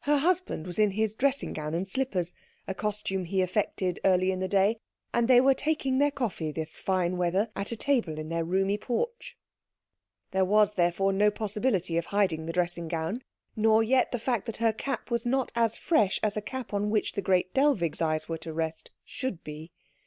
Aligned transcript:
Her 0.00 0.18
husband 0.18 0.66
was 0.66 0.78
in 0.78 0.90
his 0.90 1.14
dressing 1.14 1.54
gown 1.54 1.72
and 1.72 1.88
slippers, 1.88 2.34
a 2.68 2.74
costume 2.74 3.24
he 3.24 3.40
affected 3.40 3.98
early 4.04 4.30
in 4.30 4.40
the 4.40 4.46
day, 4.46 4.76
and 5.14 5.26
they 5.26 5.40
were 5.40 5.54
taking 5.54 5.96
their 5.96 6.10
coffee 6.10 6.52
this 6.52 6.76
fine 6.76 7.16
weather 7.16 7.48
at 7.56 7.72
a 7.72 7.76
table 7.76 8.18
in 8.18 8.28
their 8.28 8.44
roomy 8.44 8.76
porch. 8.76 9.38
There 10.32 10.44
was, 10.44 10.74
therefore, 10.74 11.14
no 11.14 11.30
possibility 11.30 11.96
of 11.96 12.04
hiding 12.04 12.44
the 12.44 12.52
dressing 12.52 12.88
gown, 12.88 13.24
nor 13.56 13.82
yet 13.82 14.12
the 14.12 14.18
fact 14.18 14.44
that 14.44 14.58
her 14.58 14.74
cap 14.74 15.10
was 15.10 15.24
not 15.24 15.50
as 15.54 15.78
fresh 15.78 16.20
as 16.22 16.36
a 16.36 16.42
cap 16.42 16.74
on 16.74 16.90
which 16.90 17.14
the 17.14 17.22
great 17.22 17.54
Dellwig's 17.54 18.02
eyes 18.02 18.28
were 18.28 18.36
to 18.36 18.52
rest, 18.52 18.90
should 19.02 19.42
be. 19.44 19.70